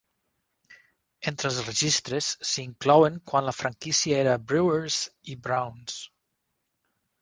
Entre 1.31 1.47
els 1.51 1.59
registres 1.67 2.31
s"hi 2.47 2.65
inclouen 2.71 3.21
quan 3.31 3.49
la 3.51 3.55
franquícia 3.61 4.19
era 4.25 4.37
Brewers 4.49 5.01
i 5.37 5.41
Browns. 5.49 6.05